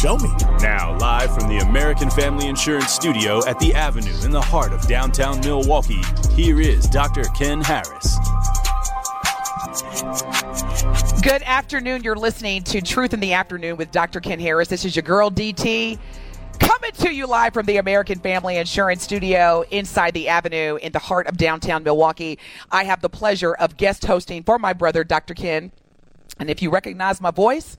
[0.00, 0.30] show me.
[0.62, 4.80] Now, live from the American Family Insurance Studio at the Avenue in the heart of
[4.86, 6.00] downtown Milwaukee,
[6.34, 7.24] here is Dr.
[7.36, 8.16] Ken Harris.
[11.20, 12.02] Good afternoon.
[12.02, 14.20] You're listening to Truth in the Afternoon with Dr.
[14.20, 14.68] Ken Harris.
[14.68, 15.98] This is your girl DT
[16.58, 20.98] coming to you live from the American Family Insurance Studio inside the Avenue in the
[20.98, 22.38] heart of downtown Milwaukee.
[22.70, 25.34] I have the pleasure of guest hosting for my brother, Dr.
[25.34, 25.72] Ken.
[26.38, 27.76] And if you recognize my voice,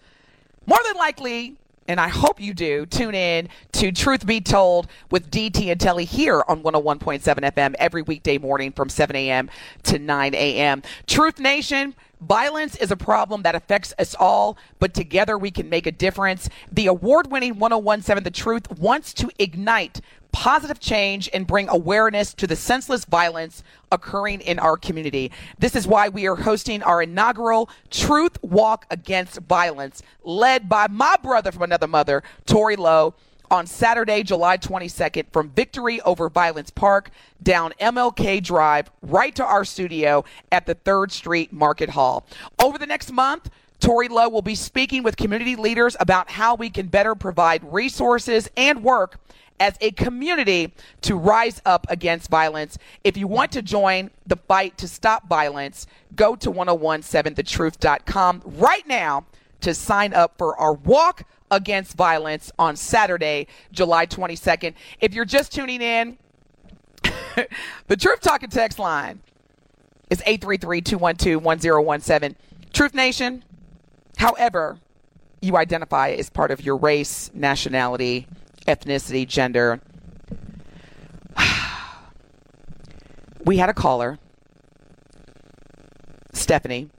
[0.67, 1.58] more than likely,
[1.92, 6.06] and I hope you do, tune in to Truth Be Told with DT and Telly
[6.06, 9.50] here on 101.7 FM every weekday morning from 7 a.m.
[9.84, 10.84] to 9 a.m.
[11.06, 15.85] Truth Nation, violence is a problem that affects us all, but together we can make
[15.85, 16.47] a difference.
[16.72, 20.00] The award winning 1017 The Truth wants to ignite
[20.31, 25.31] positive change and bring awareness to the senseless violence occurring in our community.
[25.59, 31.16] This is why we are hosting our inaugural Truth Walk Against Violence, led by my
[31.22, 33.14] brother from another mother, Tori Lowe.
[33.50, 37.12] On Saturday, July 22nd, from Victory Over Violence Park
[37.44, 42.25] down MLK Drive, right to our studio at the 3rd Street Market Hall.
[42.63, 43.50] Over the next month,
[43.81, 48.48] Tori Lowe will be speaking with community leaders about how we can better provide resources
[48.56, 49.19] and work
[49.61, 52.79] as a community to rise up against violence.
[53.03, 55.85] If you want to join the fight to stop violence,
[56.16, 59.27] go to 1017thetruth.com right now
[59.61, 64.73] to sign up for our walk against violence on Saturday, July 22nd.
[65.00, 66.17] If you're just tuning in,
[67.88, 69.21] the Truth Talking text line
[70.09, 72.33] is 833-212-1017.
[72.73, 73.44] Truth Nation,
[74.17, 74.79] however
[75.39, 78.25] you identify as part of your race, nationality,
[78.67, 79.81] ethnicity, gender.
[83.45, 84.19] we had a caller,
[86.33, 86.89] Stephanie.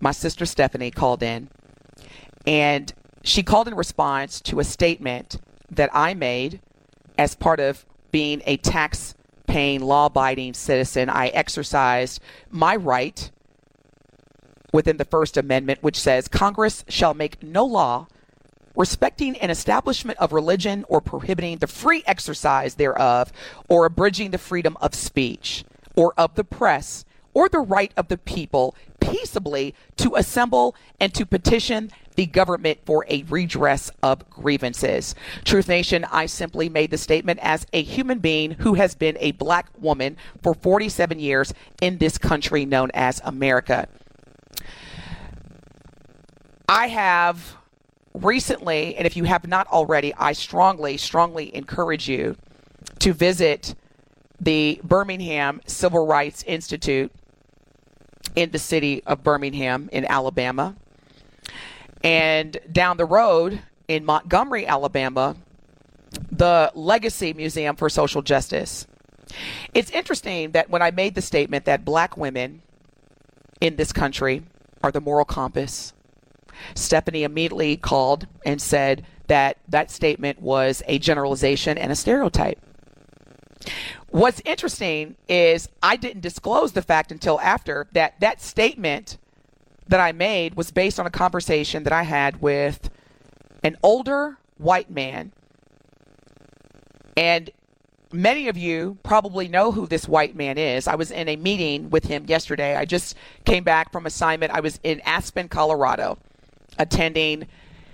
[0.00, 1.48] My sister Stephanie called in,
[2.46, 2.92] and
[3.22, 5.38] she called in response to a statement
[5.70, 6.60] that I made
[7.18, 9.14] as part of being a tax
[9.46, 11.08] paying, law abiding citizen.
[11.08, 12.20] I exercised
[12.50, 13.30] my right
[14.72, 18.06] within the First Amendment, which says Congress shall make no law
[18.76, 23.32] respecting an establishment of religion or prohibiting the free exercise thereof
[23.68, 25.64] or abridging the freedom of speech
[25.96, 27.04] or of the press
[27.34, 33.04] or the right of the people peaceably to assemble and to petition the government for
[33.08, 35.14] a redress of grievances.
[35.44, 39.32] Truth Nation, I simply made the statement as a human being who has been a
[39.32, 43.86] black woman for 47 years in this country known as America.
[46.68, 47.56] I have
[48.16, 52.36] recently, and if you have not already, I strongly, strongly encourage you
[53.00, 53.74] to visit
[54.40, 57.12] the Birmingham Civil Rights Institute
[58.34, 60.76] in the city of Birmingham in Alabama.
[62.02, 65.36] And down the road in Montgomery, Alabama,
[66.30, 68.86] the Legacy Museum for Social Justice.
[69.74, 72.62] It's interesting that when I made the statement that black women
[73.60, 74.42] in this country
[74.82, 75.92] are the moral compass,
[76.74, 82.60] Stephanie immediately called and said that that statement was a generalization and a stereotype.
[84.08, 89.18] What's interesting is I didn't disclose the fact until after that that statement
[89.88, 92.90] that I made was based on a conversation that I had with
[93.62, 95.32] an older white man.
[97.16, 97.50] And
[98.12, 100.86] many of you probably know who this white man is.
[100.86, 102.76] I was in a meeting with him yesterday.
[102.76, 104.52] I just came back from assignment.
[104.52, 106.18] I was in Aspen, Colorado,
[106.78, 107.46] attending,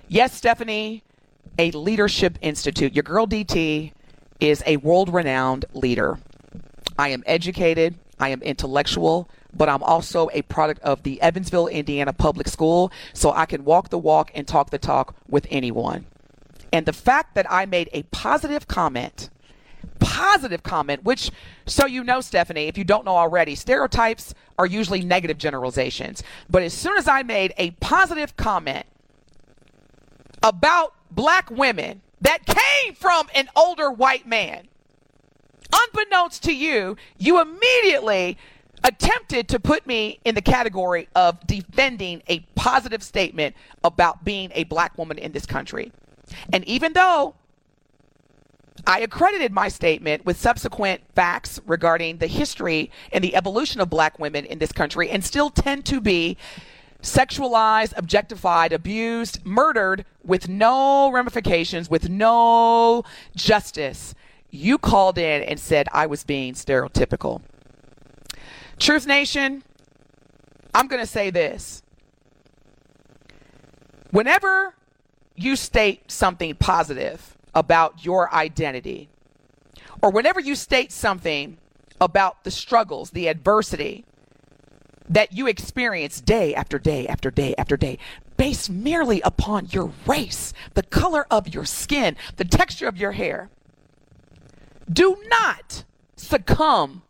[0.07, 1.03] yes, Stephanie,
[1.57, 2.93] a leadership institute.
[2.93, 3.91] Your girl DT
[4.39, 6.19] is a world renowned leader.
[6.97, 12.13] I am educated, I am intellectual, but I'm also a product of the Evansville, Indiana
[12.13, 16.05] Public School, so I can walk the walk and talk the talk with anyone.
[16.71, 19.29] And the fact that I made a positive comment,
[19.99, 21.31] positive comment, which,
[21.65, 26.23] so you know, Stephanie, if you don't know already, stereotypes are usually negative generalizations.
[26.49, 28.85] But as soon as I made a positive comment
[30.41, 34.67] about black women that came from an older white man,
[35.73, 38.37] unbeknownst to you, you immediately
[38.83, 44.65] attempted to put me in the category of defending a positive statement about being a
[44.65, 45.91] black woman in this country.
[46.51, 47.35] And even though
[48.85, 54.19] I accredited my statement with subsequent facts regarding the history and the evolution of black
[54.19, 56.37] women in this country and still tend to be
[57.01, 63.03] sexualized, objectified, abused, murdered with no ramifications, with no
[63.35, 64.15] justice.
[64.49, 67.41] You called in and said I was being stereotypical.
[68.79, 69.63] Truth Nation,
[70.73, 71.83] I'm going to say this.
[74.11, 74.75] Whenever
[75.35, 79.09] you state something positive about your identity,
[80.01, 81.57] or whenever you state something
[82.01, 84.05] about the struggles, the adversity
[85.09, 87.97] that you experience day after day after day after day,
[88.37, 93.49] based merely upon your race, the color of your skin, the texture of your hair,
[94.91, 95.83] do not
[96.15, 97.01] succumb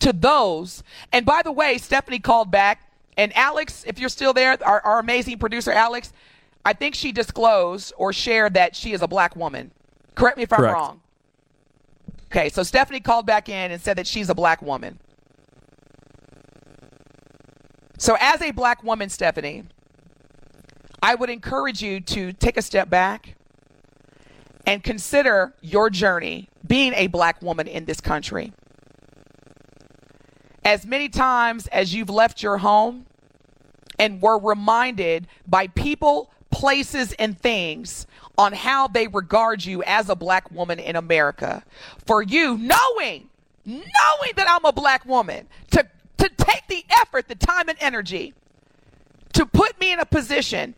[0.00, 0.82] to those.
[1.12, 4.98] And by the way, Stephanie called back, and Alex, if you're still there, our, our
[4.98, 6.12] amazing producer, Alex,
[6.64, 9.70] I think she disclosed or shared that she is a black woman.
[10.14, 11.00] Correct me if I'm wrong.
[12.26, 14.98] Okay, so Stephanie called back in and said that she's a black woman.
[17.96, 19.64] So, as a black woman, Stephanie,
[21.02, 23.36] I would encourage you to take a step back
[24.66, 28.52] and consider your journey being a black woman in this country.
[30.64, 33.06] As many times as you've left your home
[33.98, 40.16] and were reminded by people, places, and things on how they regard you as a
[40.16, 41.62] black woman in America,
[42.04, 43.28] for you knowing,
[43.64, 45.86] knowing that I'm a black woman, to,
[46.18, 48.34] to take the effort, the time, and energy
[49.34, 50.74] to put me in a position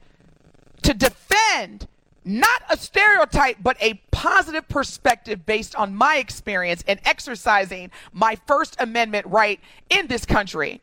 [0.83, 1.87] to defend
[2.25, 8.77] not a stereotype, but a positive perspective based on my experience and exercising my First
[8.81, 10.81] Amendment right in this country.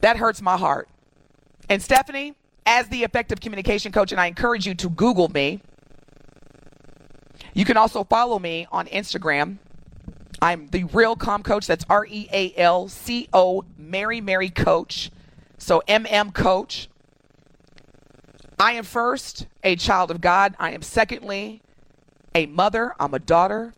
[0.00, 0.88] That hurts my heart.
[1.68, 2.34] And Stephanie,
[2.66, 5.60] as the effective communication coach, and I encourage you to Google me.
[7.54, 9.58] You can also follow me on Instagram.
[10.40, 11.66] I'm the real com coach.
[11.66, 15.10] That's R E A L C O Mary Mary Coach.
[15.58, 16.88] So MM Coach.
[18.58, 20.54] I am first a child of God.
[20.58, 21.62] I am secondly
[22.34, 22.94] a mother.
[22.98, 23.74] I'm a daughter.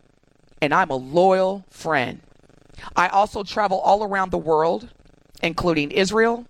[0.61, 2.21] And I'm a loyal friend.
[2.95, 4.89] I also travel all around the world,
[5.43, 6.45] including Israel,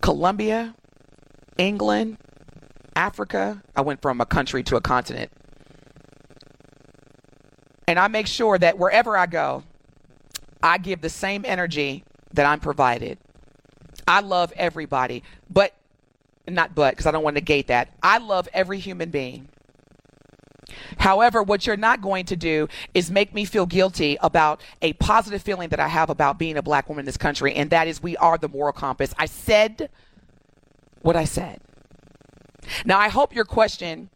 [0.00, 0.74] Colombia,
[1.58, 2.18] England,
[2.96, 3.62] Africa.
[3.74, 5.30] I went from a country to a continent.
[7.86, 9.62] And I make sure that wherever I go,
[10.62, 13.18] I give the same energy that I'm provided.
[14.08, 15.74] I love everybody, but
[16.48, 17.90] not but because I don't want to negate that.
[18.02, 19.48] I love every human being.
[20.98, 25.42] However, what you're not going to do is make me feel guilty about a positive
[25.42, 28.02] feeling that I have about being a black woman in this country, and that is
[28.02, 29.14] we are the moral compass.
[29.18, 29.90] I said
[31.04, 31.60] what I said.
[32.84, 34.08] Now, I hope your question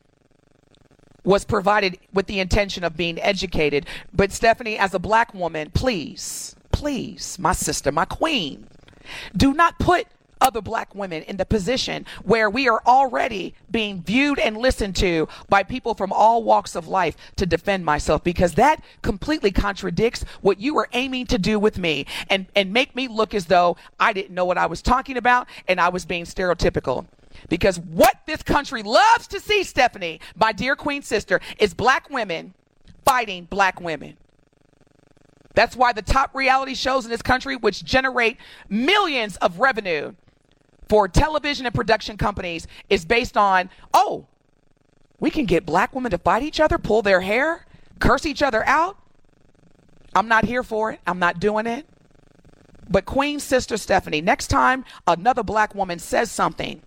[1.23, 6.57] was provided with the intention of being educated, but Stephanie, as a black woman, please,
[6.73, 8.67] please, my sister, my queen,
[9.37, 10.07] do not put
[10.41, 15.29] other black women in the position where we are already being viewed and listened to
[15.49, 20.61] by people from all walks of life to defend myself because that completely contradicts what
[20.61, 24.13] you were aiming to do with me and and make me look as though I
[24.13, 27.07] didn't know what I was talking about and I was being stereotypical.
[27.49, 32.55] Because what this country loves to see, Stephanie, my dear queen sister, is black women
[33.05, 34.17] fighting black women.
[35.55, 38.37] That's why the top reality shows in this country, which generate
[38.69, 40.15] millions of revenue
[40.89, 44.27] for television and production companies, is based on, oh,
[45.21, 47.67] we can get black women to fight each other, pull their hair,
[47.99, 48.97] curse each other out.
[50.15, 51.01] I'm not here for it.
[51.07, 51.87] I'm not doing it.
[52.89, 56.81] But Queen Sister Stephanie, next time another black woman says something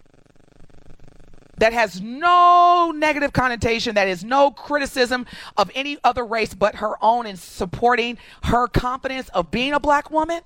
[1.58, 5.28] that has no negative connotation, that is no criticism
[5.58, 10.10] of any other race but her own in supporting her confidence of being a black
[10.10, 10.42] woman,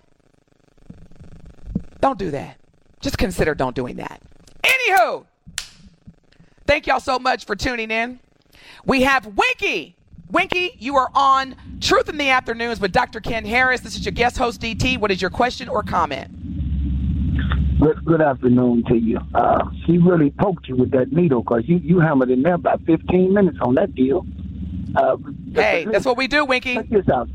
[2.02, 2.60] don't do that.
[3.06, 4.20] Just consider don't doing that.
[4.64, 5.26] Anywho,
[6.66, 8.20] thank y'all so much for tuning in.
[8.84, 9.96] We have Winky.
[10.32, 13.20] Winky, you are on Truth in the Afternoons with Dr.
[13.20, 13.82] Ken Harris.
[13.82, 14.98] This is your guest host, DT.
[14.98, 17.80] What is your question or comment?
[17.80, 19.20] Good, good afternoon to you.
[19.36, 22.82] Uh, she really poked you with that needle because you, you hammered in there about
[22.88, 24.26] 15 minutes on that deal.
[24.96, 25.18] Uh,
[25.54, 26.74] hey, that's what we do, Winky.
[26.74, 27.30] Check this out.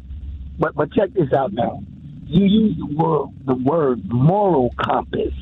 [0.59, 1.81] But, but check this out now.
[2.27, 5.33] You use the word, the word moral compass.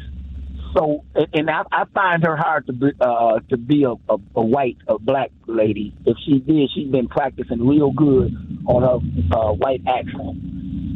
[0.74, 4.42] So, and I, I find her hard to be, uh, to be a, a, a
[4.42, 5.94] white, a black lady.
[6.04, 8.34] If she did, she's been practicing real good
[8.66, 10.42] on her uh, white accent.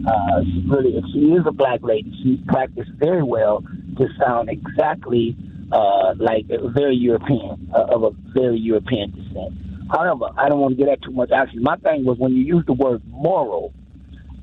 [0.07, 3.63] Uh, she really, if she is a black lady, she's practiced very well
[3.99, 5.37] to sound exactly
[5.71, 9.55] uh, like a very European, uh, of a very European descent.
[9.91, 11.31] However, I don't want to get at too much.
[11.33, 13.73] Actually, my thing was when you use the word moral,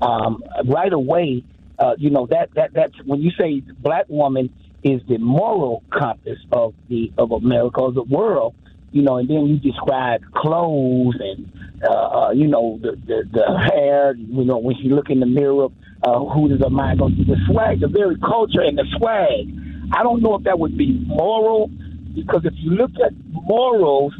[0.00, 1.44] um, right away,
[1.78, 6.38] uh, you know that that that's when you say black woman is the moral compass
[6.52, 8.54] of the of America or the world,
[8.92, 11.50] you know, and then you describe clothes and
[11.88, 15.26] uh, uh, you know the, the the hair, you know, when you look in the
[15.26, 15.68] mirror,
[16.02, 17.14] uh, who does her mind go to?
[17.14, 19.48] The swag, the very culture and the swag.
[19.92, 21.70] I don't know if that would be moral
[22.14, 24.14] because if you look at morals,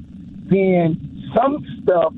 [0.50, 2.12] then some stuff,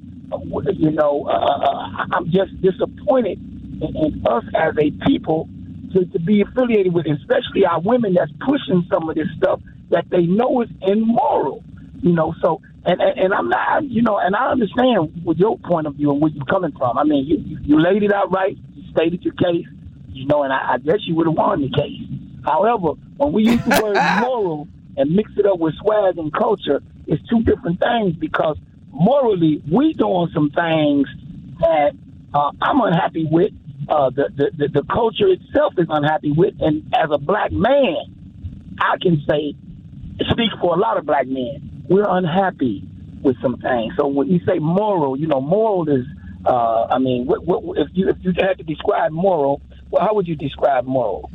[0.75, 3.39] you know, uh, uh I'm just disappointed
[3.83, 5.49] in, in us as a people
[5.93, 10.09] to, to be affiliated with, especially our women that's pushing some of this stuff that
[10.11, 11.63] they know is immoral.
[12.03, 15.59] You know, so and, and and I'm not, you know, and I understand with your
[15.59, 16.99] point of view and where you're coming from.
[16.99, 19.67] I mean, you you, laid it out right, you stated your case,
[20.09, 22.03] you know, and I, I guess you would have won the case.
[22.45, 26.83] However, when we use the word moral and mix it up with swag and culture,
[27.07, 28.57] it's two different things because
[28.91, 31.07] morally we doing some things
[31.61, 31.93] that
[32.35, 33.53] uh, I'm unhappy with,
[33.89, 36.55] uh, the, the, the, culture itself is unhappy with.
[36.61, 37.97] And as a black man,
[38.79, 39.55] I can say,
[40.31, 42.85] speak for a lot of black men, we're unhappy
[43.23, 43.95] with some things.
[43.97, 46.05] So when you say moral, you know, moral is,
[46.45, 49.61] uh, I mean, what, what, if you if you had to describe moral,
[49.91, 51.31] well, how would you describe moral?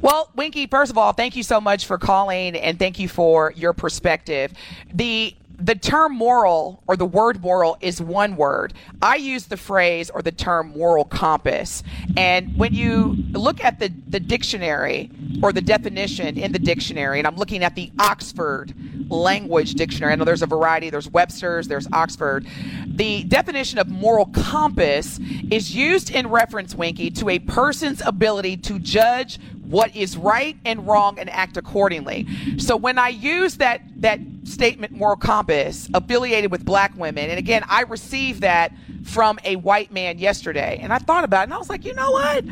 [0.00, 3.52] Well, Winky, first of all, thank you so much for calling and thank you for
[3.54, 4.52] your perspective.
[4.94, 8.72] The the term moral or the word moral is one word.
[9.02, 11.82] I use the phrase or the term moral compass.
[12.16, 15.10] And when you look at the, the dictionary
[15.42, 18.74] or the definition in the dictionary, and I'm looking at the Oxford
[19.10, 22.46] language dictionary, I know there's a variety, there's Webster's, there's Oxford.
[22.86, 25.18] The definition of moral compass
[25.50, 29.38] is used in reference, Winky, to a person's ability to judge
[29.70, 32.26] what is right and wrong and act accordingly.
[32.58, 37.62] So when I use that that statement moral compass affiliated with black women, and again,
[37.68, 38.72] I received that
[39.04, 41.94] from a white man yesterday, and I thought about it, and I was like, you
[41.94, 42.44] know what?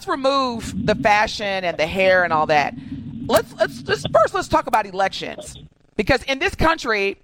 [0.00, 2.74] let's remove the fashion and the hair and all that.
[3.26, 5.56] Let's let's just first let's talk about elections
[5.96, 7.18] because in this country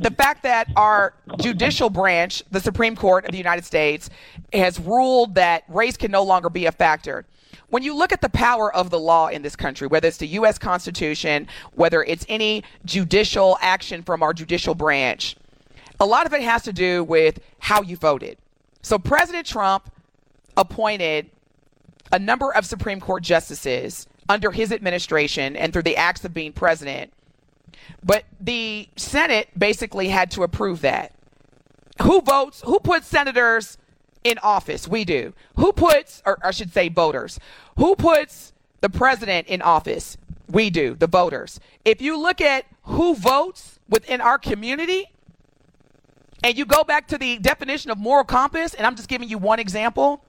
[0.00, 4.08] the fact that our judicial branch, the Supreme Court of the United States,
[4.52, 7.24] has ruled that race can no longer be a factor
[7.72, 10.26] when you look at the power of the law in this country, whether it's the
[10.26, 10.58] U.S.
[10.58, 15.36] Constitution, whether it's any judicial action from our judicial branch,
[15.98, 18.36] a lot of it has to do with how you voted.
[18.82, 19.90] So President Trump
[20.54, 21.30] appointed
[22.12, 26.52] a number of Supreme Court justices under his administration and through the acts of being
[26.52, 27.10] president.
[28.04, 31.14] But the Senate basically had to approve that.
[32.02, 32.60] Who votes?
[32.66, 33.78] Who puts senators
[34.24, 34.86] in office?
[34.86, 35.32] We do.
[35.56, 37.38] Who puts, or I should say, voters?
[37.76, 40.16] Who puts the president in office?
[40.48, 41.60] We do, the voters.
[41.84, 45.10] If you look at who votes within our community,
[46.44, 49.38] and you go back to the definition of moral compass, and I'm just giving you
[49.38, 50.24] one example,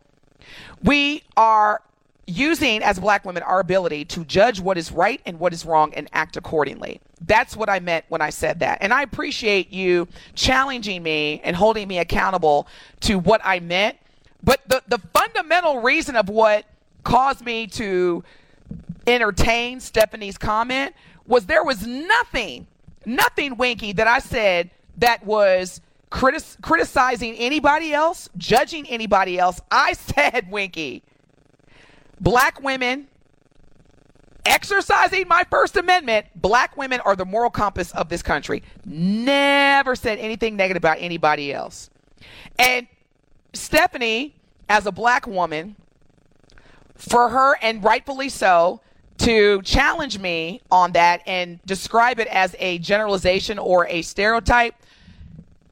[0.84, 1.82] we are
[2.26, 5.94] using as black women our ability to judge what is right and what is wrong
[5.94, 7.02] and act accordingly.
[7.26, 8.80] That's what I meant when I said that.
[8.82, 12.68] And I appreciate you challenging me and holding me accountable
[13.02, 13.98] to what I meant.
[14.44, 16.66] But the, the fundamental reason of what
[17.04, 18.24] caused me to
[19.08, 22.68] entertain Stephanie's comment was there was nothing,
[23.06, 25.80] nothing winky that I said that was
[26.12, 29.62] critis- criticizing anybody else, judging anybody else.
[29.72, 31.04] I said, Winky,
[32.20, 33.08] black women
[34.46, 38.64] exercising my First Amendment, black women are the moral compass of this country.
[38.86, 41.90] Never said anything negative about anybody else.
[42.58, 42.88] And
[43.54, 44.36] Stephanie,
[44.70, 45.76] as a black woman,
[46.96, 48.82] for her, and rightfully so,
[49.20, 54.76] to challenge me on that and describe it as a generalization or a stereotype,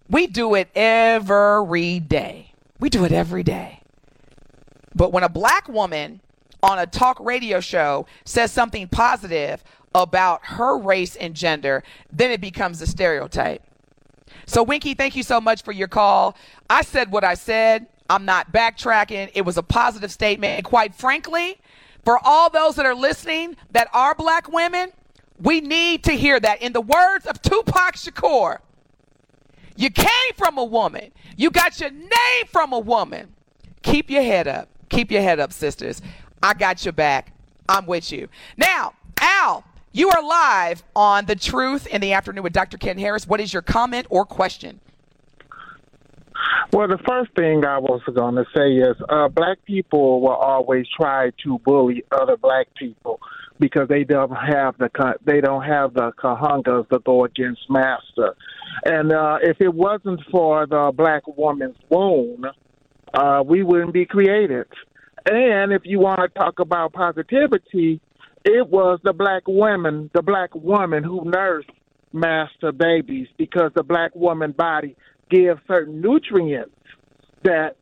[0.10, 2.54] we do it every day.
[2.80, 3.82] We do it every day.
[4.94, 6.22] But when a black woman
[6.63, 9.63] on a talk radio show says something positive
[9.94, 13.63] about her race and gender, then it becomes a stereotype.
[14.46, 16.36] So, Winky, thank you so much for your call.
[16.70, 17.88] I said what I said.
[18.10, 19.32] I'm not backtracking.
[19.34, 20.56] It was a positive statement.
[20.58, 21.60] And quite frankly,
[22.03, 24.91] for all those that are listening that are black women,
[25.39, 26.62] we need to hear that.
[26.62, 28.60] In the words of Tupac Shakur,
[29.75, 33.34] you came from a woman, you got your name from a woman.
[33.82, 34.70] Keep your head up.
[34.89, 36.01] Keep your head up, sisters.
[36.43, 37.33] I got your back.
[37.69, 38.27] I'm with you.
[38.57, 42.77] Now, Al, you are live on The Truth in the Afternoon with Dr.
[42.77, 43.27] Ken Harris.
[43.27, 44.79] What is your comment or question?
[46.74, 50.88] Well, the first thing I was going to say is uh, black people will always
[50.88, 53.19] try to bully other black people
[53.60, 54.89] because they don't have the
[55.24, 58.36] they don't have the kahungas to go against master.
[58.86, 62.45] And uh, if it wasn't for the black woman's wound,
[63.13, 64.67] uh, we wouldn't be created.
[65.25, 68.01] And if you want to talk about positivity,
[68.44, 71.70] it was the black women, the black woman who nursed
[72.13, 74.96] master babies because the black woman body
[75.30, 76.75] gives certain nutrients
[77.44, 77.78] that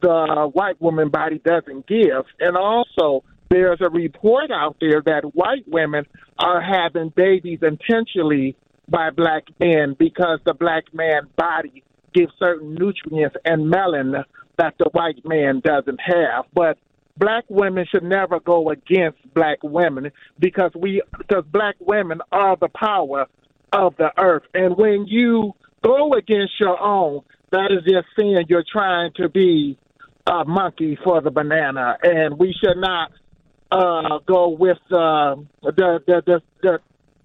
[0.00, 2.24] the white woman body doesn't give.
[2.40, 6.04] And also, there's a report out there that white women
[6.38, 8.56] are having babies intentionally
[8.88, 14.24] by black men because the black man body gives certain nutrients and melanin
[14.58, 16.44] that the white man doesn't have.
[16.54, 16.78] But
[17.16, 22.68] black women should never go against black women because we because black women are the
[22.68, 23.26] power
[23.72, 24.44] of the earth.
[24.54, 29.78] And when you go against your own, that is just saying you're trying to be
[30.26, 33.10] a monkey for the banana, and we should not
[33.70, 36.78] uh, go with uh, the, the the the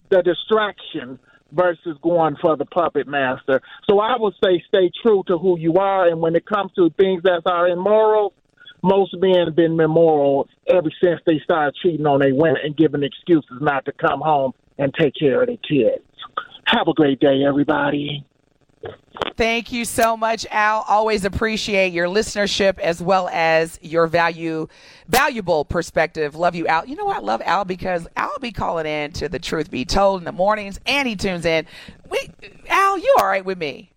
[0.09, 1.19] the distraction
[1.51, 3.61] versus going for the puppet master.
[3.89, 6.89] So I would say stay true to who you are, and when it comes to
[6.97, 8.33] things that are immoral,
[8.83, 13.03] most men have been immoral ever since they started cheating on their women and giving
[13.03, 16.03] excuses not to come home and take care of their kids.
[16.65, 18.25] Have a great day, everybody.
[19.35, 20.83] Thank you so much, Al.
[20.87, 24.67] Always appreciate your listenership as well as your value,
[25.07, 26.35] valuable perspective.
[26.35, 26.85] Love you, Al.
[26.85, 27.17] You know what?
[27.17, 30.31] I love Al because Al be calling in to the truth be told in the
[30.31, 31.67] mornings, and he tunes in.
[32.09, 32.29] We,
[32.67, 33.91] Al, you all right with me?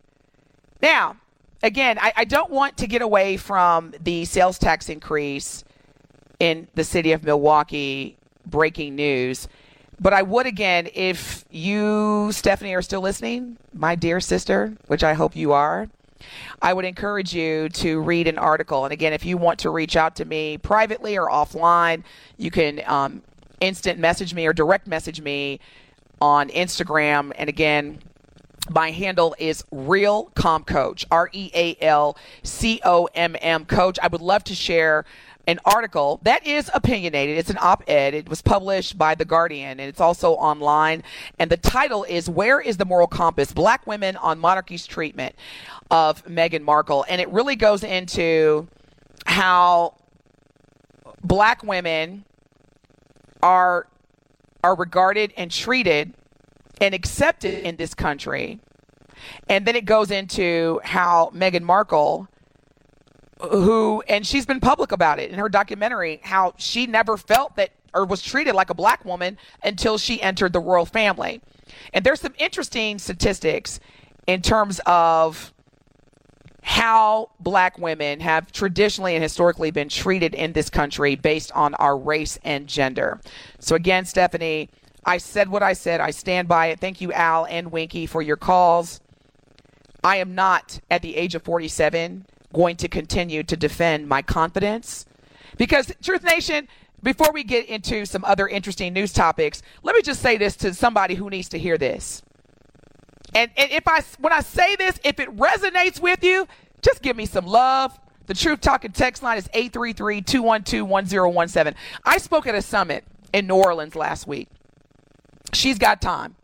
[0.83, 1.17] Now,
[1.63, 5.65] again, I, I don't want to get away from the sales tax increase
[6.39, 8.17] in the city of Milwaukee.
[8.47, 9.49] Breaking news.
[10.01, 15.13] But I would again, if you, Stephanie, are still listening, my dear sister, which I
[15.13, 15.89] hope you are,
[16.63, 18.85] I would encourage you to read an article.
[18.85, 22.03] And again, if you want to reach out to me privately or offline,
[22.39, 23.23] you can um,
[23.61, 25.61] instant message me or direct message me
[26.21, 27.33] on Instagram.
[27.37, 27.99] And again,
[28.71, 33.99] my handle is Real Com Coach, R E A L C O M M Coach.
[34.03, 35.05] I would love to share
[35.47, 37.37] an article that is opinionated.
[37.37, 38.15] It's an op ed.
[38.15, 41.03] It was published by The Guardian and it's also online.
[41.39, 43.53] And the title is Where is the Moral Compass?
[43.53, 45.35] Black Women on Monarchy's Treatment
[45.91, 47.05] of Meghan Markle.
[47.09, 48.69] And it really goes into
[49.27, 49.95] how
[51.25, 52.25] black women
[53.43, 53.87] are
[54.63, 56.13] are regarded and treated
[56.81, 58.61] and accepted in this country.
[59.49, 62.29] And then it goes into how Meghan Markle
[63.41, 67.71] who and she's been public about it in her documentary how she never felt that
[67.95, 71.41] or was treated like a black woman until she entered the royal family.
[71.93, 73.81] And there's some interesting statistics
[74.27, 75.53] in terms of
[76.63, 81.97] how black women have traditionally and historically been treated in this country based on our
[81.97, 83.21] race and gender.
[83.59, 84.69] So again, Stephanie,
[85.05, 86.01] I said what I said.
[86.01, 86.81] I stand by it.
[86.81, 89.01] Thank you, Al and Winky, for your calls.
[90.03, 95.07] I am not at the age of 47 going to continue to defend my confidence.
[95.57, 96.69] Because, Truth Nation,
[97.03, 100.75] before we get into some other interesting news topics, let me just say this to
[100.75, 102.23] somebody who needs to hear this.
[103.35, 106.49] And, and if I when I say this, if it resonates with you,
[106.83, 107.97] just give me some love.
[108.27, 111.75] The Truth Talking text line is 833-212-1017.
[112.05, 114.49] I spoke at a summit in New Orleans last week.
[115.53, 116.37] She's Got Time,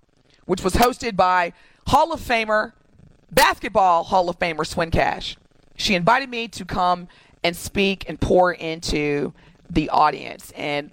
[0.47, 1.53] which was hosted by
[1.89, 2.73] Hall of Famer,
[3.31, 5.37] basketball Hall of Famer Swin Cash
[5.77, 7.09] she invited me to come
[7.45, 9.33] and speak and pour into
[9.71, 10.53] the audience.
[10.57, 10.91] And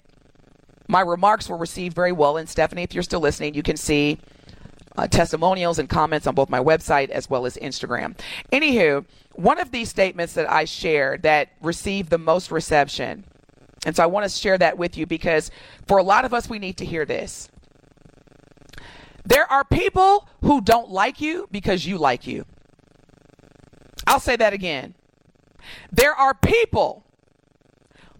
[0.86, 2.36] my remarks were received very well.
[2.36, 4.18] And Stephanie, if you're still listening, you can see
[4.96, 8.16] uh, testimonials and comments on both my website as well as Instagram.
[8.52, 13.24] Anywho, one of these statements that I shared that received the most reception
[13.86, 15.50] And so I want to share that with you because
[15.86, 17.48] for a lot of us, we need to hear this.
[19.24, 22.44] There are people who don't like you because you like you.
[24.06, 24.94] I'll say that again.
[25.90, 27.04] There are people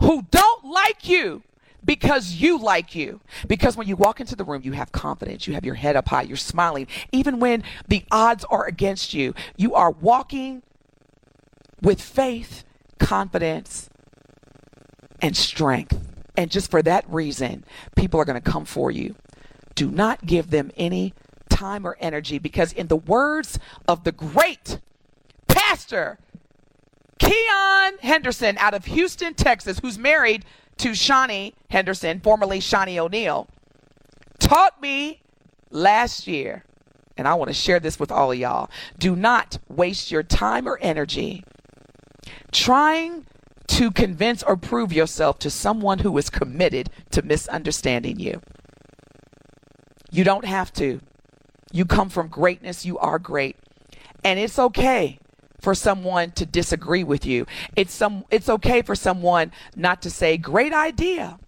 [0.01, 1.43] who don't like you
[1.85, 3.21] because you like you.
[3.47, 6.09] Because when you walk into the room, you have confidence, you have your head up
[6.09, 6.87] high, you're smiling.
[7.13, 10.63] Even when the odds are against you, you are walking
[11.83, 12.65] with faith,
[12.99, 13.91] confidence,
[15.21, 15.99] and strength.
[16.37, 17.65] And just for that reason,
[17.95, 19.15] people are going to come for you.
[19.75, 21.15] Do not give them any
[21.49, 24.79] time or energy because, in the words of the great
[25.47, 26.19] pastor
[27.21, 30.45] Keion Henderson out of Houston, Texas, who's married
[30.79, 33.49] to Shaunie Henderson, formerly Shaunie O'Neal,
[34.39, 35.23] taught me
[35.71, 36.65] last year,
[37.17, 38.71] and I want to share this with all of y'all.
[38.99, 41.45] Do not waste your time or energy
[42.53, 43.27] trying
[43.67, 48.41] to convince or prove yourself to someone who is committed to misunderstanding you.
[50.15, 51.01] You don't have to.
[51.73, 53.57] You come from greatness, you are great.
[54.23, 55.19] And it's okay
[55.61, 57.47] for someone to disagree with you.
[57.75, 61.41] It's some it's okay for someone not to say great idea.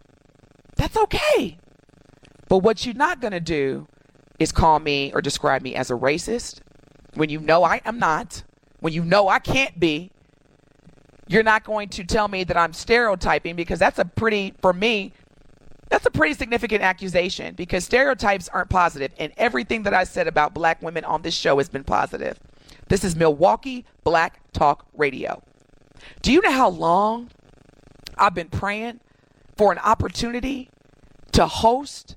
[0.77, 1.59] That's okay.
[2.49, 3.87] But what you're not going to do
[4.41, 6.59] is call me or describe me as a racist
[7.15, 8.43] when you know I am not,
[8.81, 10.11] when you know I can't be.
[11.29, 15.13] You're not going to tell me that I'm stereotyping because that's a pretty for me
[15.89, 20.53] that's a pretty significant accusation because stereotypes aren't positive and everything that I said about
[20.53, 22.39] black women on this show has been positive.
[22.89, 25.43] This is Milwaukee Black Talk Radio.
[26.23, 27.31] Do you know how long
[28.19, 29.01] I've been praying
[29.57, 30.71] for an opportunity
[31.33, 32.17] to host,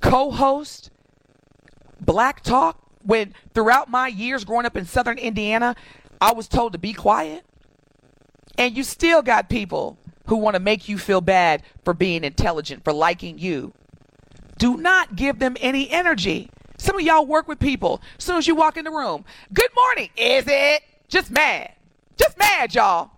[0.00, 0.90] co host
[2.00, 5.74] Black Talk when throughout my years growing up in southern Indiana,
[6.20, 7.44] I was told to be quiet?
[8.56, 12.84] And you still got people who want to make you feel bad for being intelligent,
[12.84, 13.72] for liking you.
[14.58, 16.50] Do not give them any energy.
[16.76, 18.00] Some of y'all work with people.
[18.18, 20.10] As soon as you walk in the room, good morning.
[20.16, 20.82] Is it?
[21.08, 21.72] Just mad.
[22.16, 23.10] Just mad, y'all.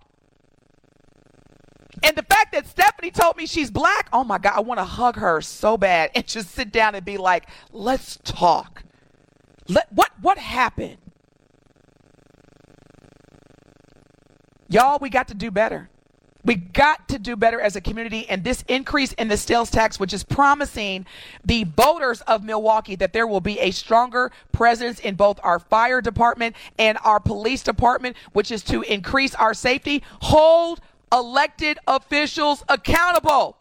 [2.03, 4.85] And the fact that Stephanie told me she's black, oh my God, I want to
[4.85, 8.83] hug her so bad and just sit down and be like, let's talk.
[9.67, 10.97] Let, what, what happened?
[14.69, 15.90] Y'all, we got to do better.
[16.43, 18.27] We got to do better as a community.
[18.29, 21.05] And this increase in the sales tax, which is promising
[21.45, 26.01] the voters of Milwaukee that there will be a stronger presence in both our fire
[26.01, 33.57] department and our police department, which is to increase our safety, hold elected officials accountable.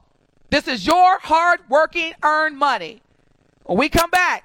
[0.50, 3.02] This is your hard working, earned money.
[3.64, 4.44] When we come back,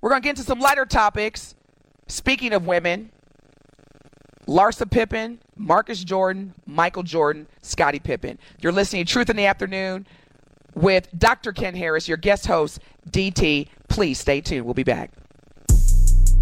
[0.00, 1.54] we're going to get into some lighter topics.
[2.06, 3.10] Speaking of women,
[4.52, 8.38] Larsa Pippen, Marcus Jordan, Michael Jordan, Scottie Pippen.
[8.60, 10.06] You're listening to Truth in the Afternoon
[10.74, 11.52] with Dr.
[11.52, 12.78] Ken Harris, your guest host,
[13.10, 13.68] DT.
[13.88, 14.66] Please stay tuned.
[14.66, 15.10] We'll be back.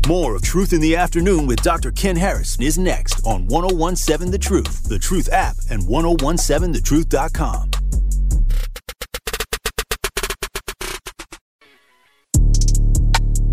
[0.08, 1.92] More of Truth in the Afternoon with Dr.
[1.92, 7.79] Ken Harris is next on 1017 The Truth, The Truth app, and 1017thetruth.com.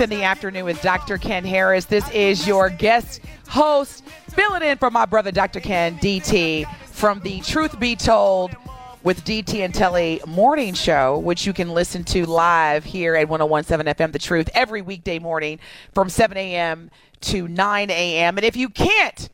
[0.00, 1.18] Truth in the Afternoon with Dr.
[1.18, 1.84] Ken Harris.
[1.84, 5.60] This is your guest host, filling in for my brother, Dr.
[5.60, 8.56] Ken DT, from the Truth Be Told
[9.02, 13.94] with DT and Telly morning show, which you can listen to live here at 1017
[13.94, 15.60] FM The Truth every weekday morning
[15.92, 16.90] from 7 a.m.
[17.20, 18.38] to 9 a.m.
[18.38, 19.28] And if you can't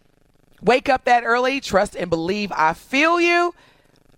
[0.62, 3.54] wake up that early, trust and believe I feel you.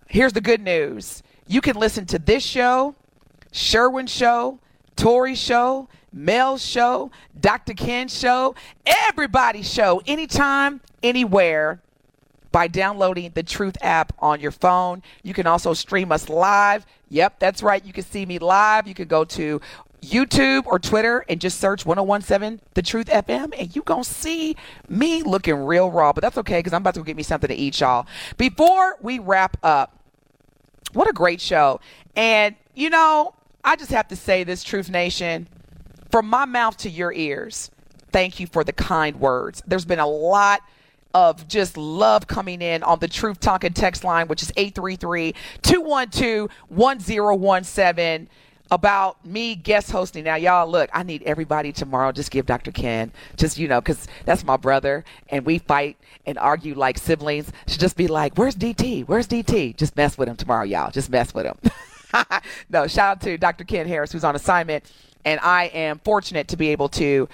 [0.07, 2.95] Here's the good news you can listen to this show,
[3.51, 4.57] Sherwin Show,
[4.95, 7.73] Tori Show, Mel's Show, Dr.
[7.73, 11.81] Ken's Show, everybody's show, anytime, anywhere
[12.51, 15.03] by downloading the Truth app on your phone.
[15.23, 16.85] You can also stream us live.
[17.09, 17.83] Yep, that's right.
[17.83, 18.87] You can see me live.
[18.87, 19.61] You can go to
[20.01, 24.55] YouTube or Twitter and just search 1017 The Truth FM and you going to see
[24.87, 26.13] me looking real raw.
[26.13, 28.07] But that's okay because I'm about to get me something to eat, y'all.
[28.37, 29.97] Before we wrap up,
[30.93, 31.79] what a great show.
[32.15, 35.47] And, you know, I just have to say this, Truth Nation,
[36.11, 37.71] from my mouth to your ears,
[38.11, 39.61] thank you for the kind words.
[39.67, 40.61] There's been a lot
[41.13, 46.49] of just love coming in on the Truth Talking text line, which is 833 212
[46.69, 48.29] 1017
[48.71, 50.23] about me guest hosting.
[50.23, 52.11] Now, y'all, look, I need everybody tomorrow.
[52.11, 52.71] Just give Dr.
[52.71, 57.51] Ken, just, you know, because that's my brother, and we fight and argue like siblings.
[57.67, 59.07] Should just be like, where's DT?
[59.07, 59.75] Where's DT?
[59.75, 60.91] Just mess with him tomorrow, y'all.
[60.91, 61.57] Just mess with him.
[62.69, 63.63] no, shout out to Dr.
[63.63, 64.83] Ken Harris, who's on assignment,
[65.25, 67.29] and I am fortunate to be able to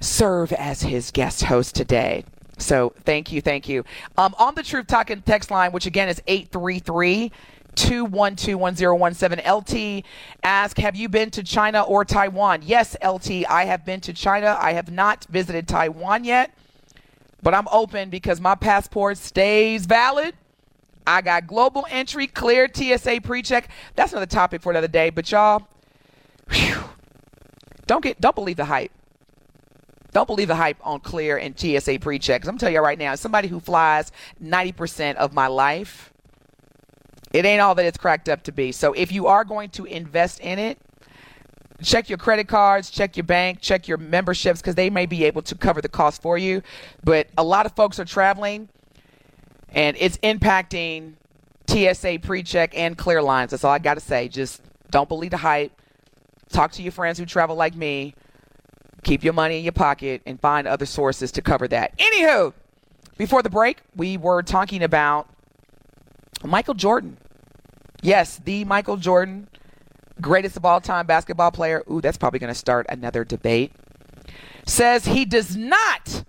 [0.00, 2.24] serve as his guest host today.
[2.58, 3.84] So thank you, thank you.
[4.16, 7.32] Um, on the Truth Talking text line, which again is 833-
[7.74, 10.00] 2121017.
[10.00, 10.04] LT
[10.42, 12.62] ask, Have you been to China or Taiwan?
[12.62, 14.56] Yes, LT, I have been to China.
[14.60, 16.52] I have not visited Taiwan yet,
[17.42, 20.34] but I'm open because my passport stays valid.
[21.06, 23.68] I got global entry, clear TSA pre check.
[23.94, 25.68] That's another topic for another day, but y'all,
[26.50, 26.83] whew,
[27.86, 28.92] don't get don't believe the hype.
[30.12, 32.46] Don't believe the hype on clear and TSA pre checks.
[32.46, 36.12] I'm telling you right now, somebody who flies 90% of my life,
[37.32, 38.70] it ain't all that it's cracked up to be.
[38.70, 40.78] So if you are going to invest in it,
[41.82, 45.42] check your credit cards, check your bank, check your memberships because they may be able
[45.42, 46.62] to cover the cost for you.
[47.02, 48.68] But a lot of folks are traveling
[49.70, 51.14] and it's impacting
[51.66, 53.50] TSA pre-check and clear lines.
[53.50, 54.28] That's all I got to say.
[54.28, 55.72] Just don't believe the hype.
[56.50, 58.14] Talk to your friends who travel like me.
[59.02, 61.96] Keep your money in your pocket and find other sources to cover that.
[61.98, 62.54] Anywho,
[63.18, 65.28] before the break, we were talking about
[66.42, 67.18] Michael Jordan.
[68.02, 69.48] Yes, the Michael Jordan,
[70.20, 71.82] greatest of all time basketball player.
[71.90, 73.72] Ooh, that's probably going to start another debate.
[74.66, 76.24] Says he does not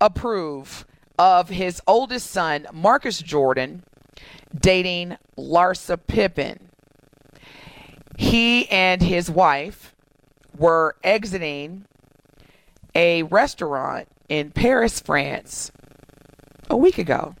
[0.00, 0.86] approve
[1.18, 3.84] of his oldest son, Marcus Jordan,
[4.58, 6.68] dating Larsa Pippen.
[8.16, 9.94] He and his wife
[10.56, 11.86] were exiting
[12.94, 15.72] a restaurant in Paris, France,
[16.68, 17.34] a week ago.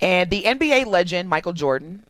[0.00, 2.04] And the NBA legend, Michael Jordan,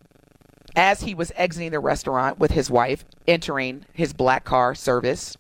[0.75, 5.37] as he was exiting the restaurant with his wife, entering his black car service,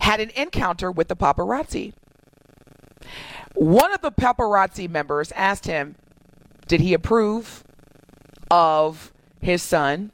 [0.00, 1.92] had an encounter with the paparazzi.
[3.54, 5.96] One of the paparazzi members asked him,
[6.66, 7.64] Did he approve
[8.50, 10.10] of his son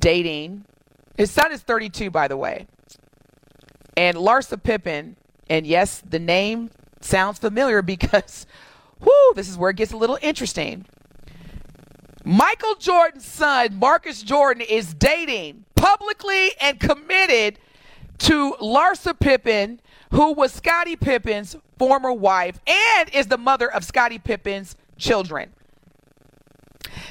[0.00, 0.64] dating?
[1.16, 2.66] His son is 32, by the way.
[3.96, 5.16] And Larsa Pippen,
[5.48, 8.46] and yes, the name sounds familiar because
[9.02, 10.86] Whoo, this is where it gets a little interesting.
[12.24, 17.58] Michael Jordan's son, Marcus Jordan, is dating publicly and committed
[18.18, 19.80] to Larsa Pippen,
[20.12, 25.52] who was Scottie Pippen's former wife and is the mother of Scottie Pippen's children.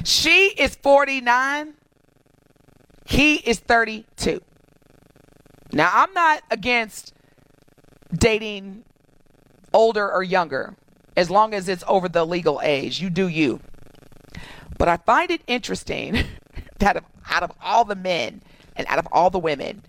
[0.06, 1.74] She is 49.
[3.12, 4.42] He is 32.
[5.74, 7.14] Now, I'm not against
[8.14, 8.86] dating
[9.74, 10.76] older or younger
[11.18, 13.02] as long as it's over the legal age.
[13.02, 13.60] You do you.
[14.78, 16.24] But I find it interesting
[16.80, 18.42] that out of all the men
[18.78, 19.84] and out of all the women,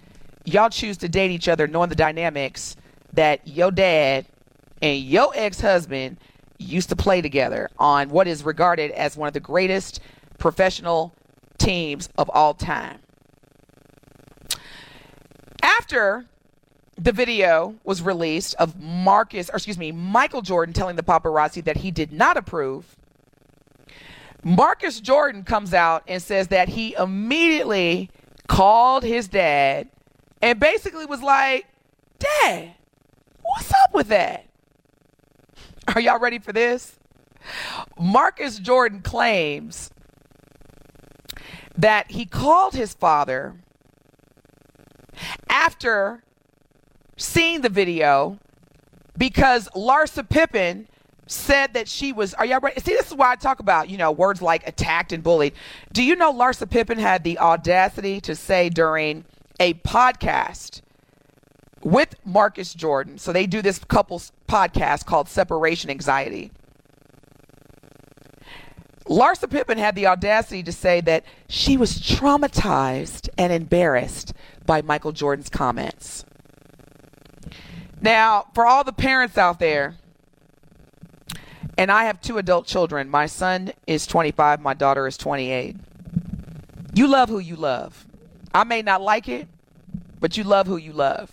[0.45, 2.75] y'all choose to date each other knowing the dynamics
[3.13, 4.27] that your dad
[4.83, 6.17] and your ex husband
[6.59, 10.01] used to play together on what is regarded as one of the greatest
[10.39, 11.15] professional
[11.59, 12.99] teams of all time.
[15.83, 16.27] After
[16.97, 21.79] the video was released of Marcus, or excuse me, Michael Jordan telling the paparazzi that
[21.79, 22.97] he did not approve.
[24.45, 28.11] Marcus Jordan comes out and says that he immediately
[28.47, 29.89] called his dad
[30.41, 31.67] and basically was like,
[32.21, 32.75] Dad,
[33.43, 34.47] what's up with that?
[35.93, 36.97] Are y'all ready for this?
[37.99, 39.91] Marcus Jordan claims
[41.77, 43.57] that he called his father
[45.49, 46.23] after
[47.17, 48.39] seeing the video
[49.17, 50.89] because Larsa Pippen
[51.27, 52.35] said that she was.
[52.35, 52.81] Are y'all ready?
[52.81, 55.55] See, this is why I talk about you know words like attacked and bullied.
[55.93, 59.25] Do you know Larsa Pippen had the audacity to say during
[59.61, 60.83] a podcast
[61.83, 63.19] with Marcus Jordan?
[63.19, 66.53] So they do this couples podcast called Separation Anxiety.
[69.07, 74.33] Larsa Pippen had the audacity to say that she was traumatized and embarrassed
[74.67, 76.25] by Michael Jordan's comments.
[78.01, 79.97] Now, for all the parents out there,
[81.79, 83.09] and I have two adult children.
[83.09, 85.77] My son is 25, my daughter is 28.
[86.95, 88.07] You love who you love.
[88.55, 89.49] I may not like it,
[90.21, 91.33] but you love who you love.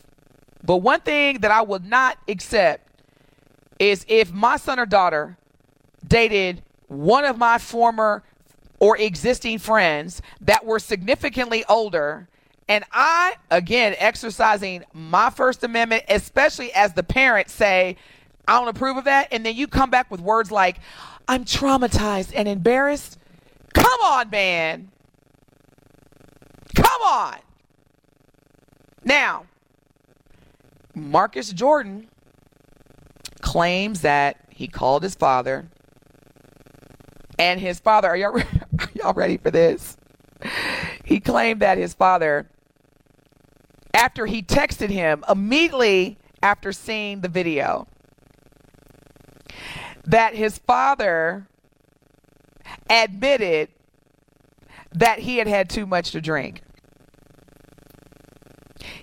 [0.63, 2.88] But one thing that I will not accept
[3.80, 5.38] is if my son or daughter
[6.08, 8.24] dated one of my former
[8.80, 12.28] or existing friends that were significantly older
[12.69, 17.97] and I, again, exercising my First Amendment, especially as the parent, say,
[18.47, 19.29] I don't approve of that.
[19.32, 20.79] And then you come back with words like,
[21.27, 23.17] I'm traumatized and embarrassed.
[23.73, 24.91] Come on, man.
[26.75, 27.38] Come on.
[29.03, 29.47] Now,
[30.93, 32.08] Marcus Jordan
[33.41, 35.67] claims that he called his father
[37.39, 38.38] and his father, are y'all,
[38.79, 39.97] are y'all ready for this?
[41.03, 42.47] He claimed that his father,
[43.93, 47.88] after he texted him immediately after seeing the video,
[50.06, 51.47] that his father
[52.89, 53.69] admitted
[54.91, 56.62] that he had had too much to drink.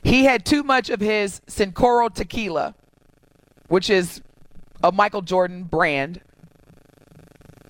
[0.02, 2.74] He had too much of his Cincoro tequila,
[3.68, 4.22] which is
[4.82, 6.20] a Michael Jordan brand,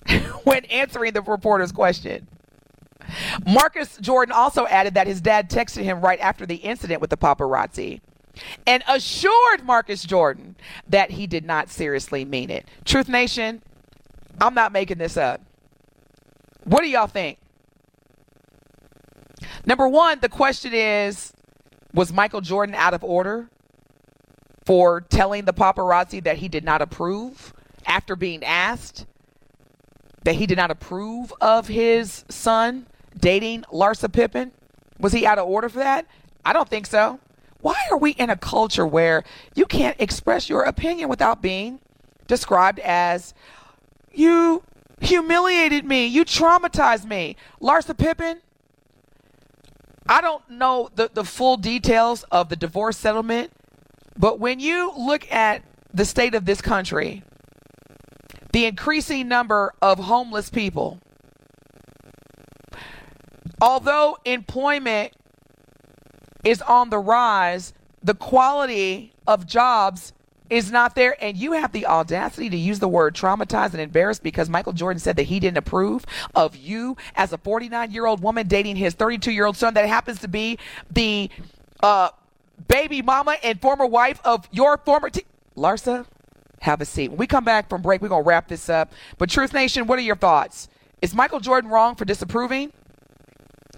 [0.43, 2.27] when answering the reporter's question.
[3.45, 7.17] Marcus Jordan also added that his dad texted him right after the incident with the
[7.17, 8.01] paparazzi
[8.65, 10.55] and assured Marcus Jordan
[10.87, 12.67] that he did not seriously mean it.
[12.85, 13.61] Truth Nation,
[14.39, 15.41] I'm not making this up.
[16.63, 17.39] What do y'all think?
[19.65, 21.33] Number one, the question is
[21.93, 23.49] Was Michael Jordan out of order
[24.65, 27.53] for telling the paparazzi that he did not approve
[27.85, 29.05] after being asked?
[30.23, 32.87] That he did not approve of his son
[33.19, 34.51] dating Larsa Pippen?
[34.99, 36.05] Was he out of order for that?
[36.45, 37.19] I don't think so.
[37.61, 39.23] Why are we in a culture where
[39.55, 41.79] you can't express your opinion without being
[42.27, 43.33] described as
[44.13, 44.63] you
[45.01, 47.35] humiliated me, you traumatized me?
[47.61, 48.41] Larsa Pippen,
[50.07, 53.51] I don't know the, the full details of the divorce settlement,
[54.17, 57.23] but when you look at the state of this country,
[58.53, 60.99] the increasing number of homeless people,
[63.61, 65.13] although employment
[66.43, 70.13] is on the rise, the quality of jobs
[70.49, 71.21] is not there.
[71.23, 74.99] And you have the audacity to use the word traumatized and embarrassed because Michael Jordan
[74.99, 78.93] said that he didn't approve of you as a 49 year old woman dating his
[78.93, 80.57] 32 year old son that happens to be
[80.91, 81.29] the
[81.81, 82.09] uh,
[82.67, 85.25] baby mama and former wife of your former team.
[85.55, 86.05] Larsa,
[86.61, 87.09] have a seat.
[87.09, 88.91] When we come back from break, we're going to wrap this up.
[89.17, 90.69] But Truth Nation, what are your thoughts?
[91.01, 92.71] Is Michael Jordan wrong for disapproving?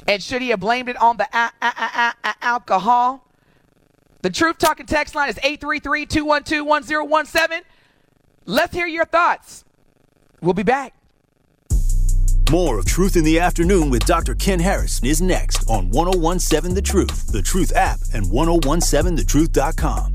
[0.10, 3.24] And should he have blamed it on the a- a- a- alcohol?
[4.24, 7.62] The Truth Talking text line is 833 212 1017.
[8.46, 9.64] Let's hear your thoughts.
[10.42, 10.96] We'll be back.
[12.50, 14.34] More of Truth in the Afternoon with Dr.
[14.34, 20.14] Ken Harris is next on 1017 The Truth, The Truth app, and 1017thetruth.com.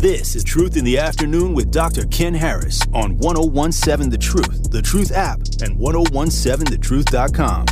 [0.00, 2.06] This is Truth in the Afternoon with Dr.
[2.06, 7.66] Ken Harris on 1017 The Truth, The Truth app, and 1017thetruth.com.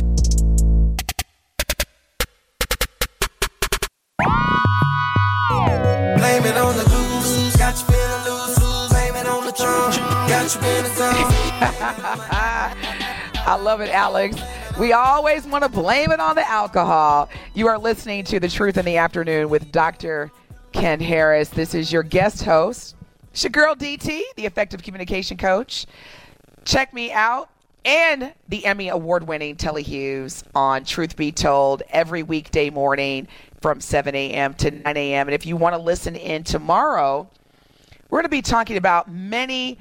[6.19, 7.55] Blame it on the blues.
[7.55, 8.59] Got you feeling loose.
[8.89, 9.97] Blame it on the truth.
[10.29, 10.89] Got you in the.
[13.47, 14.39] I love it, Alex.
[14.79, 17.27] We always want to blame it on the alcohol.
[17.55, 20.29] You are listening to The Truth in the Afternoon with Dr.
[20.79, 21.49] Ken Harris.
[21.49, 22.95] This is your guest host.
[23.33, 25.85] It's your girl DT, the effective communication coach.
[26.63, 27.49] Check me out
[27.83, 33.27] and the Emmy award winning Telly Hughes on Truth Be Told every weekday morning
[33.59, 34.53] from 7 a.m.
[34.53, 35.27] to 9 a.m.
[35.27, 37.29] And if you want to listen in tomorrow,
[38.09, 39.77] we're going to be talking about many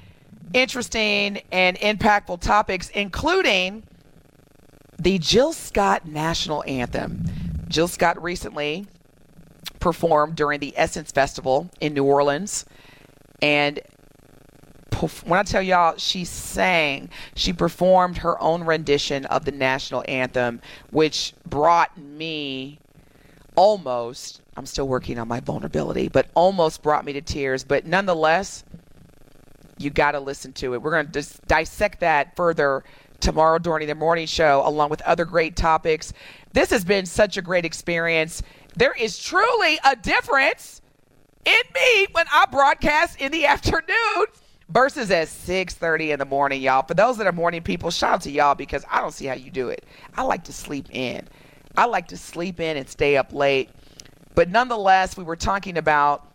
[0.52, 3.84] interesting and impactful topics, including
[4.98, 7.24] the Jill Scott National Anthem.
[7.68, 8.88] Jill Scott recently
[9.80, 12.64] performed during the Essence Festival in New Orleans.
[13.40, 13.80] And
[15.24, 20.60] when I tell y'all she sang, she performed her own rendition of the national anthem,
[20.90, 22.80] which brought me
[23.54, 27.62] almost, I'm still working on my vulnerability, but almost brought me to tears.
[27.62, 28.64] But nonetheless,
[29.78, 30.82] you got to listen to it.
[30.82, 32.82] We're going to dissect that further
[33.20, 36.12] tomorrow during the morning show, along with other great topics.
[36.52, 38.42] This has been such a great experience.
[38.76, 40.82] There is truly a difference
[41.44, 44.26] in me when I broadcast in the afternoon
[44.68, 46.82] versus at 6:30 in the morning, y'all.
[46.82, 49.34] For those that are morning people, shout out to y'all because I don't see how
[49.34, 49.84] you do it.
[50.16, 51.26] I like to sleep in.
[51.76, 53.70] I like to sleep in and stay up late.
[54.34, 56.26] But nonetheless, we were talking about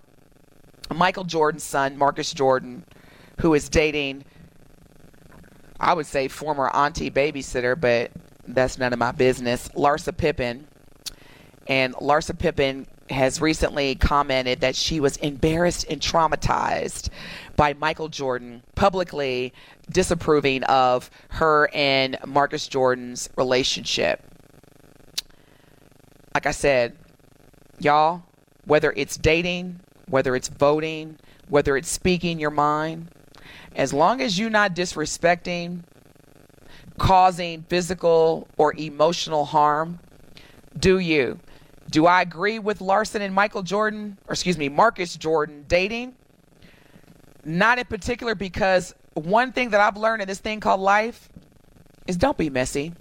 [0.93, 2.85] Michael Jordan's son, Marcus Jordan,
[3.39, 4.23] who is dating
[5.83, 8.11] I would say former auntie babysitter, but
[8.47, 9.67] that's none of my business.
[9.69, 10.67] Larsa Pippen.
[11.67, 17.09] And Larsa Pippen has recently commented that she was embarrassed and traumatized
[17.55, 19.53] by Michael Jordan publicly
[19.89, 24.21] disapproving of her and Marcus Jordan's relationship.
[26.33, 26.95] Like I said,
[27.79, 28.23] y'all,
[28.65, 33.09] whether it's dating, whether it's voting, whether it's speaking your mind,
[33.75, 35.83] as long as you're not disrespecting,
[36.97, 39.99] causing physical or emotional harm,
[40.77, 41.39] do you?
[41.93, 46.15] Do I agree with Larsa and Michael Jordan, or excuse me, Marcus Jordan dating?
[47.45, 51.29] Not in particular, because one thing that I've learned in this thing called life
[52.07, 52.93] is don't be messy.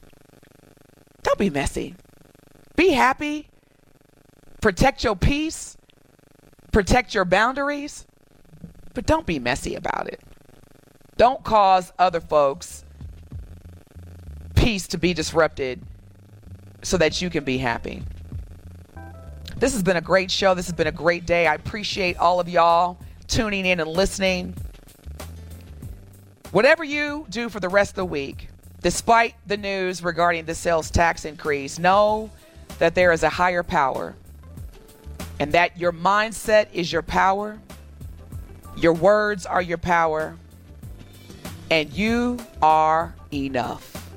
[1.22, 1.94] Don't be messy.
[2.76, 3.48] Be happy.
[4.60, 5.78] Protect your peace.
[6.70, 8.04] Protect your boundaries.
[8.92, 10.20] But don't be messy about it.
[11.16, 12.84] Don't cause other folks
[14.54, 15.80] peace to be disrupted
[16.82, 18.02] so that you can be happy.
[19.62, 20.54] This has been a great show.
[20.54, 21.46] This has been a great day.
[21.46, 22.98] I appreciate all of y'all
[23.28, 24.56] tuning in and listening.
[26.50, 28.48] Whatever you do for the rest of the week,
[28.80, 32.28] despite the news regarding the sales tax increase, know
[32.80, 34.16] that there is a higher power
[35.38, 37.56] and that your mindset is your power,
[38.76, 40.36] your words are your power,
[41.70, 44.12] and you are enough.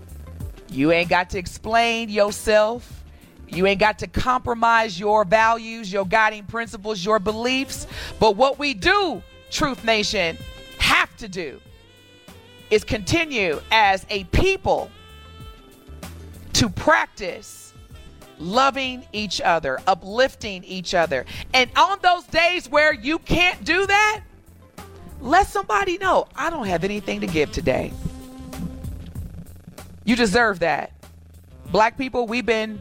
[0.72, 3.04] You ain't got to explain yourself.
[3.48, 7.88] You ain't got to compromise your values, your guiding principles, your beliefs.
[8.20, 9.22] But what we do,
[9.52, 10.38] Truth Nation,
[10.80, 11.60] have to do
[12.70, 14.90] is continue as a people
[16.54, 17.74] to practice
[18.40, 21.26] loving each other, uplifting each other.
[21.54, 24.22] And on those days where you can't do that,
[25.22, 27.94] let somebody know I don't have anything to give today.
[30.04, 30.92] You deserve that.
[31.72, 32.80] Black people, we've been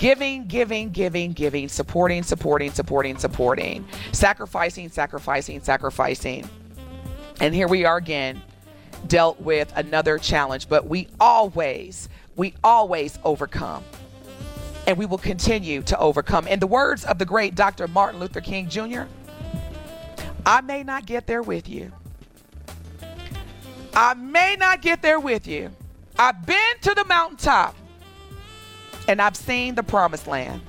[0.00, 6.48] giving, giving, giving, giving, supporting, supporting, supporting, supporting, sacrificing, sacrificing, sacrificing.
[7.38, 8.40] And here we are again,
[9.08, 13.84] dealt with another challenge, but we always, we always overcome.
[14.86, 16.46] And we will continue to overcome.
[16.46, 17.86] In the words of the great Dr.
[17.86, 19.02] Martin Luther King Jr.,
[20.46, 21.92] I may not get there with you.
[23.92, 25.70] I may not get there with you.
[26.18, 27.76] I've been to the mountaintop
[29.10, 30.62] and I've seen the promised land.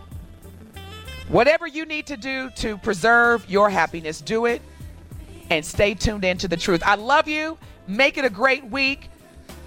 [1.27, 4.63] Whatever you need to do to preserve your happiness, do it
[5.51, 6.81] and stay tuned into the truth.
[6.83, 7.59] I love you.
[7.87, 9.09] Make it a great week.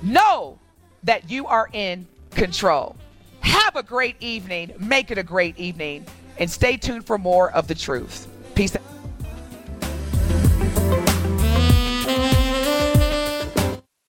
[0.02, 0.58] Know
[1.04, 2.96] that you are in control.
[3.40, 4.72] Have a great evening.
[4.80, 6.04] Make it a great evening
[6.38, 8.26] and stay tuned for more of the truth.
[8.56, 8.93] Peace out.